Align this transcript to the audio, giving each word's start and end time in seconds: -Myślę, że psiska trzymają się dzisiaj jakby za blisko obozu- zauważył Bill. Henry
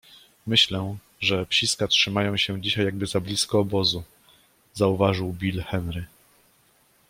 -Myślę, 0.47 0.97
że 1.19 1.45
psiska 1.45 1.87
trzymają 1.87 2.37
się 2.37 2.61
dzisiaj 2.61 2.85
jakby 2.85 3.05
za 3.07 3.19
blisko 3.19 3.59
obozu- 3.59 4.03
zauważył 4.73 5.33
Bill. 5.33 5.61
Henry 5.63 6.05